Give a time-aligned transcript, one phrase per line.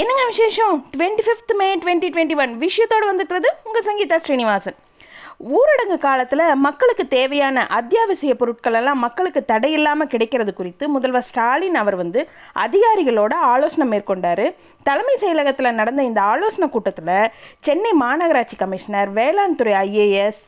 [0.00, 0.74] என்னங்க விசேஷம்?
[0.94, 4.76] Twenty fifth May twenty twenty one விஷயத்தோடு வந்துட்டுறது உங்கள் சங்கீதா ஸ்ரீனிவாசன்.
[5.58, 12.22] ஊரடங்கு காலத்தில் மக்களுக்கு தேவையான அத்தியாவசிய பொருட்கள் எல்லாம் மக்களுக்கு தடையில்லாமல் கிடைக்கிறது குறித்து முதல்வர் ஸ்டாலின் அவர் வந்து
[12.64, 14.44] அதிகாரிகளோட ஆலோசனை மேற்கொண்டார்.
[14.88, 17.14] தலைமை செயலகத்தில் நடந்த இந்த ஆலோசனை கூட்டத்தில்
[17.68, 20.42] சென்னை மாநகராட்சி கமிஷனர் வேளாண் துறை ஐஏஎஸ்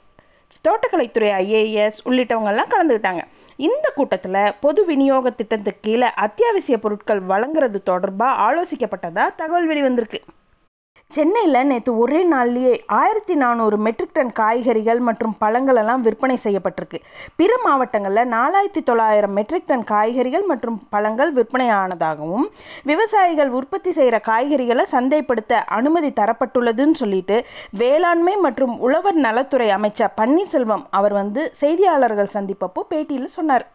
[0.69, 3.23] தோட்டக்கலைத்துறை ஐஏஎஸ் உள்ளிட்டவங்கெல்லாம் கலந்துக்கிட்டாங்க.
[3.57, 10.21] இந்த கூட்டத்தில் பொது விநியோக திட்டத்துக்கு கீழே அத்தியாவசிய பொருட்கள் வழங்குறது தொடர்பாக ஆலோசிக்கப்பட்டதாக தகவல் வெளிவந்திருக்கு.
[11.15, 16.99] சென்னையில் நேற்று ஒரே நாள்லேயே ஆயிரத்தி நானூறு மெட்ரிக் டன் காய்கறிகள் மற்றும் பழங்கள் எல்லாம் விற்பனை செய்யப்பட்டிருக்கு.
[17.41, 22.47] பிற மாவட்டங்களில் நாலாயிரத்தி தொள்ளாயிரம் மெட்ரிக் டன் காய்கறிகள் மற்றும் பழங்கள் விற்பனை ஆனதாகவும்
[22.93, 27.39] விவசாயிகள் உற்பத்தி செய்கிற காய்கறிகளை சந்தைப்படுத்த அனுமதி தரப்பட்டுள்ளதுன்னு சொல்லிட்டு
[27.83, 33.67] வேளாண்மை மற்றும் உழவர் நலத்துறை அமைச்சர் பன்னீர்செல்வம் அவர் வந்து செய்தியாளர்கள் சந்திப்பப்போ பேட்டியில் சொன்னார்.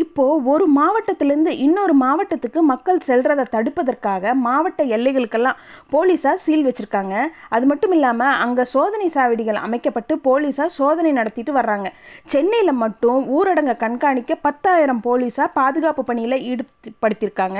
[0.00, 5.58] இப்போது ஒரு மாவட்டத்திலேருந்து இன்னொரு மாவட்டத்துக்கு மக்கள் செல்றதை தடுப்பதற்காக மாவட்ட எல்லைகளுக்கெல்லாம்
[5.94, 7.14] போலீஸாக சீல் வச்சுருக்காங்க.
[7.54, 11.90] அது மட்டும் இல்லாமல் அங்கே சோதனை சாவடிகள் அமைக்கப்பட்டு போலீஸாக சோதனை நடத்திட்டு வர்றாங்க.
[12.34, 17.58] சென்னையில் மட்டும் ஊரடங்கை கண்காணிக்க பத்தாயிரம் போலீஸாக பாதுகாப்பு பணியில் ஈடுபடுத்தியிருக்காங்க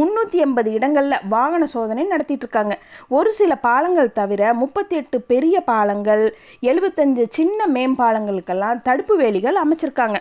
[0.00, 2.76] முந்நூற்றி எண்பது இடங்களில் வாகன சோதனை நடத்திட்டு இருக்காங்க.
[3.18, 6.26] ஒரு சில பாலங்கள் தவிர முப்பத்தி எட்டு பெரிய பாலங்கள்
[6.72, 10.20] எழுபத்தஞ்சு சின்ன மேம்பாலங்களுக்கெல்லாம் தடுப்பு வேலிகள் அமைச்சிருக்காங்க.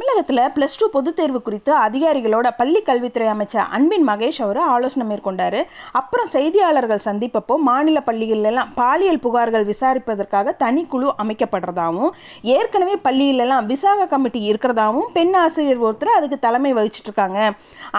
[0.00, 5.56] தமிழகத்தில் ப்ளஸ் டூ பொதுத் தேர்வு குறித்து அதிகாரிகளோட பள்ளி கல்வித்துறை அமைச்சர் அன்பின் மகேஷ் அவர் ஆலோசனை மேற்கொண்டார்.
[6.00, 12.14] அப்புறம் செய்தியாளர்கள் சந்திப்பப்போ மாநில பள்ளிகளெல்லாம் பாலியல் புகார்கள் விசாரிப்பதற்காக தனிக்குழு அமைக்கப்படுறதாகவும்
[12.56, 17.40] ஏற்கனவே பள்ளியிலெல்லாம் விசாக கமிட்டி இருக்கிறதாவும் பெண் ஆசிரியர் ஒருத்தர் அதுக்கு தலைமை வகிச்சிட்ருக்காங்க.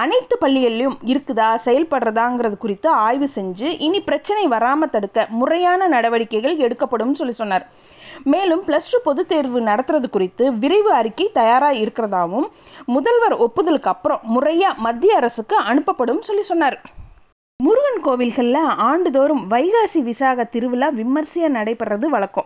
[0.04, 7.38] அனைத்து பள்ளிகள்லையும் இருக்குதா செயல்படுறதாங்கிறது குறித்து ஆய்வு செஞ்சு இனி பிரச்சனை வராமல் தடுக்க முறையான நடவடிக்கைகள் எடுக்கப்படும் சொல்லி
[7.44, 7.68] சொன்னார்.
[8.24, 12.48] மேலும் ப்ளஸ் டூ பொதுத் தேர்வு நடத்துறது குறித்து விரைவு அறிக்கை தயாராக இருக்கிறதாவும்
[12.86, 16.82] முதல்வர் ஒப்புதலுக்கு அப்புறம் முறையாக மத்திய அரசுக்கு அனுப்பப்படும் சொல்லி சொன்னார்.
[17.64, 22.46] முருகன் கோவில்களில் ஆண்டுதோறும் வைகாசி விசாக திருவிழா விமர்சையாக நடைபெறது வழக்கம்.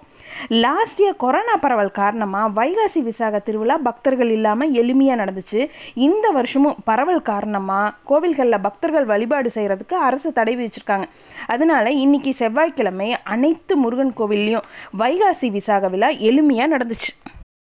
[0.66, 5.62] லாஸ்ட் இயர் கொரோனா பரவல் காரணமாக வைகாசி விசாக திருவிழா பக்தர்கள் இல்லாமல் எளிமையாக நடந்துச்சு.
[6.08, 11.08] இந்த வருஷமும் பரவல் காரணமாக கோவில்களில் பக்தர்கள் வழிபாடு செய்கிறதுக்கு அரசு தடை விதிச்சிருக்காங்க.
[11.48, 14.68] அதனால இன்னைக்கு செவ்வாய்க்கிழமை அனைத்து முருகன் கோவில்லையும்
[15.04, 17.14] வைகாசி விசாக விழா எளிமையாக நடந்துச்சு.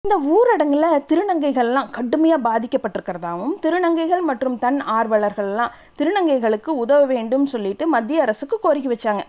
[0.08, 8.58] இந்த ஊரடங்கில் திருநங்கைகள்லாம் கடுமையாக பாதிக்கப்பட்டிருக்கிறதாவும் திருநங்கைகள் மற்றும் தன் ஆர்வலர்கள்லாம் திருநங்கைகளுக்கு உதவ வேண்டும் சொல்லிட்டு மத்திய அரசுக்கு
[8.66, 9.24] கோரிக்கை வச்சாங்க.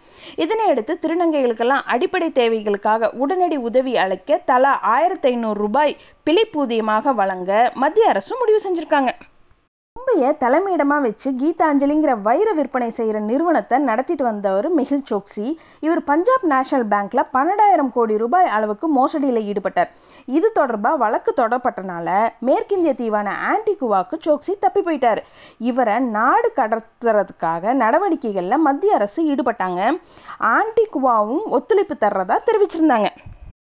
[0.45, 5.97] இதனையடுத்து திருநங்கைகளுக்கெல்லாம் அடிப்படை தேவைகளுக்காக உடனடி உதவி அளிக்க தலா ஆயிரத்தி ஐநூறு ரூபாய்
[6.29, 7.51] பிழைப்பூதியமாக வழங்க
[7.85, 9.13] மத்திய அரசு முடிவு செஞ்சுருக்காங்க.
[10.09, 15.45] மும்பையை தலைமையிடமாக வச்சு கீதாஞ்சலிங்கிற வைர விற்பனை செய்கிற நிறுவனத்தை நடத்திட்டு வந்தவர் மிகில் சோக்சி.
[15.87, 19.91] இவர் பஞ்சாப் நேஷனல் பேங்க்கில் பன்னெண்டாயிரம் கோடி ரூபாய் அளவுக்கு மோசடியில் ஈடுபட்டார்.
[20.39, 22.09] இது தொடர்பாக வழக்கு தொடரப்பட்டனால
[22.49, 25.23] மேற்கிந்திய தீவான ஆன்டிகுவாக்கு சோக்சி தப்பி போயிட்டார்.
[25.71, 29.83] இவரை நாடு கடத்துறதுக்காக நடவடிக்கைகளில் மத்திய அரசு ஈடுபட்டாங்க.
[30.57, 33.11] ஆன்டிகுவாவும் ஒத்துழைப்பு தர்றதா தெரிவிச்சிருந்தாங்க.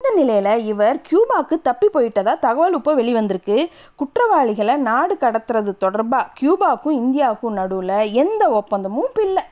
[0.10, 3.58] இந்த நிலையில் இவர் கியூபாக்கு தப்பி போயிட்டதா தகவல் இப்போ வெளிவந்திருக்கு.
[4.00, 9.44] குற்றவாளிகளை நாடு கடத்துறது தொடர்பாக கியூபாக்கும் இந்தியாவுக்கும் நடுவில் எந்த ஒப்பந்தமும் இல்லை.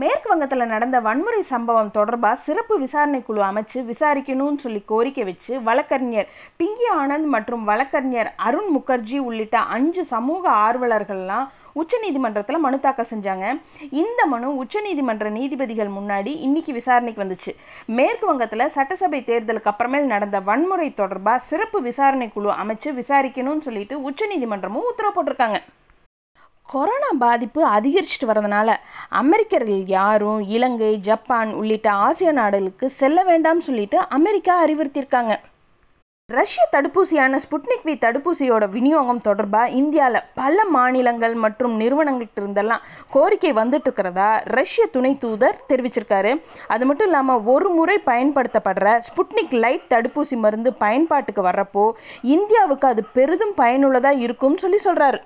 [0.00, 6.30] மேற்கு வங்கத்தில் நடந்த வன்முறை சம்பவம் தொடர்பாக சிறப்பு விசாரணை குழு அமைச்சு விசாரிக்கணும்னு சொல்லி கோரிக்கை வச்சு வழக்கறிஞர்
[6.60, 11.48] பிங்கி ஆனந்த் மற்றும் வழக்கறிஞர் அருண் முகர்ஜி உள்ளிட்ட அஞ்சு சமூக ஆர்வலர்கள்லாம்
[11.80, 13.46] உச்சநீதிமன்றத்தில் மனு தாக்கல் செஞ்சாங்க.
[13.90, 17.52] இந்த மனு உச்சநீதிமன்ற நீதிபதிகள் முன்னாடி இன்னைக்கு விசாரணைக்கு வந்துச்சு.
[17.86, 24.88] மேற்கு வங்கத்தில் சட்டசபை தேர்தலுக்கு அப்புறமேல் நடந்த வன்முறை தொடர்பாக சிறப்பு விசாரணை குழு அமைச்சு விசாரிக்கணும்னு சொல்லிட்டு உச்சநீதிமன்றமும்
[24.90, 25.60] உத்தரவு போட்டிருக்காங்க.
[26.72, 28.76] கொரோனா பாதிப்பு அதிகரிச்சுட்டு வரதுனால
[29.08, 35.34] அமெரிக்கர்கள் யாரும் இலங்கை ஜப்பான் உள்ளிட்ட ஆசிய நாடுகளுக்கு செல்ல வேண்டாம்னு சொல்லிட்டு அமெரிக்கா அறிவுறுத்தியிருக்காங்க.
[36.36, 42.84] ரஷ்ய தடுப்பூசியான ஸ்புட்னிக் வி தடுப்பூசியோட விநியோகம் தொடர்பாக இந்தியாவில் பல மாநிலங்கள் மற்றும் நிறுவனங்கள்கிட்ட இருந்தெல்லாம்
[43.14, 44.28] கோரிக்கை வந்துட்டு இருக்கிறதா
[44.58, 46.32] ரஷ்ய துணை தூதர் தெரிவிச்சிருக்காரு.
[46.74, 51.86] அது மட்டும் இல்லாமல் ஒரு முறை பயன்படுத்தப்படுற ஸ்புட்னிக் லைட் தடுப்பூசி மருந்து பயன்பாட்டுக்கு வர்றப்போ
[52.36, 55.20] இந்தியாவுக்கு அது பெரிதும் பயனுள்ளதாக இருக்கும்னு சொல்லி சொல்கிறாரு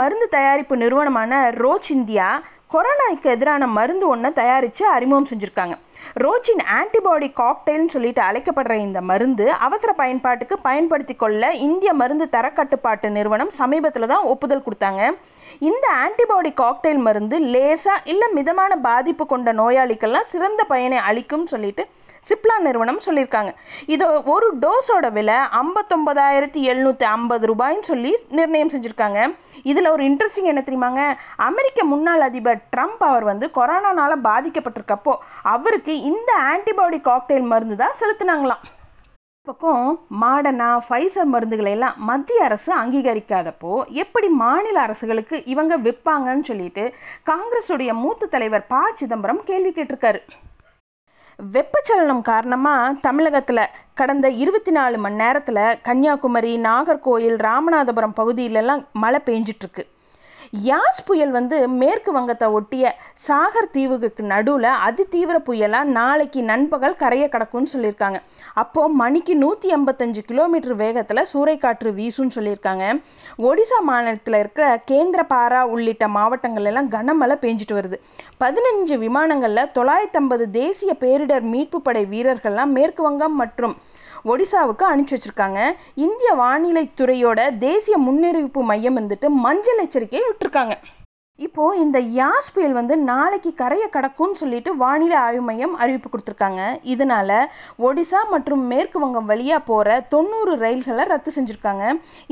[0.00, 2.28] மருந்து தயாரிப்பு நிறுவனமான ரோச் இந்தியா
[2.72, 5.74] கொரோனாவுக்கு எதிரான மருந்து ஒன்றை தயாரித்து அறிமுகம் செஞ்சுருக்காங்க.
[6.22, 13.52] ரோச்சின் ஆன்டிபாடி காக்டெயில்னு சொல்லிட்டு அழைக்கப்படுற இந்த மருந்து அவசர பயன்பாட்டுக்கு பயன்படுத்தி கொள்ள இந்திய மருந்து தரக்கட்டுப்பாட்டு நிறுவனம்
[13.60, 15.02] சமீபத்தில் தான் ஒப்புதல் கொடுத்தாங்க.
[15.68, 21.84] இந்த ஆன்டிபாடி காக்டெயில் மருந்து லேசாக இல்லை மிதமான பாதிப்பு கொண்ட நோயாளிக்கெல்லாம் சிறந்த பயனை அளிக்கும்னு சொல்லிட்டு
[22.28, 23.52] சிப்லா நிறுவனம் சொல்லியிருக்காங்க.
[23.94, 29.20] இதோ ஒரு டோஸோட விலை ஐம்பத்தொம்பதாயிரத்தி எழுநூற்றி ஐம்பது ரூபாய்ன்னு சொல்லி நிர்ணயம் செஞ்சுருக்காங்க.
[29.70, 31.02] இதில் ஒரு இன்ட்ரெஸ்டிங் என்ன தெரியுமாங்க?
[31.48, 35.14] அமெரிக்க முன்னாள் அதிபர் ட்ரம்ப் அவர் வந்து கொரோனானால் பாதிக்கப்பட்டிருக்கப்போ
[35.54, 38.64] அவருக்கு இந்த ஆன்டிபாடி காக்டெயில் மருந்து தான் செலுத்தினாங்களாம்.
[39.48, 39.84] பக்கம்
[40.22, 43.72] மாடனா ஃபைசர் மருந்துகளை எல்லாம் மத்திய அரசு அங்கீகரிக்காதப்போ
[44.02, 46.84] எப்படி மாநில அரசுகளுக்கு இவங்க விற்பாங்கன்னு சொல்லிட்டு
[47.30, 50.20] காங்கிரஸுடைய மூத்த தலைவர் ப சிதம்பரம் கேள்வி கேட்டிருக்காரு.
[51.38, 59.82] வெப்பச்சலனம் காரணமாக தமிழகத்தில் கடந்த இருபத்தி நாலு மணி நேரத்தில் கன்னியாகுமரி நாகர்கோயில் ராமநாதபுரம் பகுதியிலெல்லாம் மழை பெஞ்சிட்ருக்கு.
[60.52, 62.92] யாஸ் புயல் வந்து மேற்கு வங்கத்தை ஒட்டிய
[63.26, 68.18] சாகர் தீவுக்கு நடுவில் அதிதீவிர புயலாக நாளைக்கு நண்பகல் கரையை கடக்கும்னு சொல்லியிருக்காங்க.
[68.62, 72.86] அப்போது மணிக்கு நூற்றி எண்பத்தஞ்சு கிலோமீட்டர் வேகத்தில் சூறைக்காற்று வீசும்னு சொல்லியிருக்காங்க.
[73.48, 77.98] ஒடிசா மாநிலத்தில் இருக்கிற கேந்திரபாரா உள்ளிட்ட மாவட்டங்கள் எல்லாம் கனமழை பெஞ்சிட்டு வருது.
[78.44, 83.76] பதினஞ்சு விமானங்களில் தொள்ளாயிரத்தம்பது தேசிய பேரிடர் மீட்பு படை வீரர்கள்லாம் மேற்கு வங்கம் மற்றும்
[84.24, 85.72] ஒடிசாவுக்கு அனுப்பிச்சி வச்சுருக்காங்க.
[85.94, 90.72] இந்திய வானிலை துறையோட தேசிய முன்னறிவிப்பு மையம் வந்துட்டு மஞ்சள் எச்சரிக்கையை விட்டுருக்காங்க.
[91.46, 96.62] இப்போது இந்த யாஸ் புயல் வந்து நாளைக்கு கரையை கடக்கும்னு சொல்லிட்டு வானிலை ஆய்வு மையம் அறிவிப்பு கொடுத்துருக்காங்க.
[96.92, 97.34] இதனால்
[97.86, 101.84] ஒடிசா மற்றும் மேற்கு வங்கம் வழியாக போகிற தொண்ணூறு ரயில்களை ரத்து செஞ்சுருக்காங்க.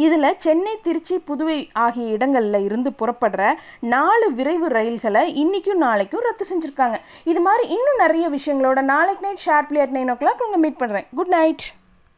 [0.06, 3.54] இதில் சென்னை திருச்சி புதுவை ஆகிய இடங்களில் இருந்து புறப்படுற
[3.94, 6.98] நாலு விரைவு ரயில்களை இன்றைக்கும் நாளைக்கும் ரத்து செஞ்சுருக்காங்க.
[7.32, 11.34] இது மாதிரி இன்னும் நிறைய விஷயங்களோட நாளைக்கு night sharply at nine o'clock உங்கள் மீட் பண்ணுறேன் குட்
[11.38, 11.66] நைட்.